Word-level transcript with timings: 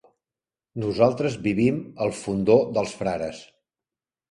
Nosaltres 0.83 1.35
vivim 1.49 1.77
al 2.07 2.15
Fondó 2.23 2.57
dels 2.79 2.99
Frares. 3.03 3.45